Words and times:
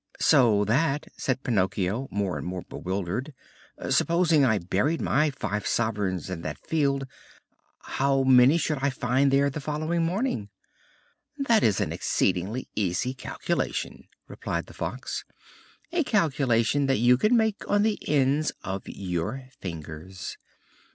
"So 0.19 0.65
that," 0.65 1.05
said 1.15 1.43
Pinocchio, 1.43 2.07
more 2.09 2.35
and 2.39 2.43
more 2.47 2.63
bewildered, 2.63 3.35
"supposing 3.91 4.43
I 4.43 4.57
buried 4.57 4.99
my 4.99 5.29
five 5.29 5.67
sovereigns 5.67 6.27
in 6.27 6.41
that 6.41 6.57
field, 6.65 7.05
how 7.83 8.23
many 8.23 8.57
should 8.57 8.79
I 8.81 8.89
find 8.89 9.29
there 9.29 9.51
the 9.51 9.61
following 9.61 10.01
morning?" 10.03 10.49
"That 11.37 11.61
is 11.61 11.79
an 11.79 11.93
exceedingly 11.93 12.67
easy 12.73 13.13
calculation," 13.13 14.07
replied 14.27 14.65
the 14.65 14.73
Fox, 14.73 15.23
"a 15.91 16.03
calculation 16.03 16.87
that 16.87 16.97
you 16.97 17.15
can 17.15 17.37
make 17.37 17.61
on 17.69 17.83
the 17.83 17.99
ends 18.07 18.51
of 18.63 18.89
your 18.89 19.49
fingers. 19.59 20.35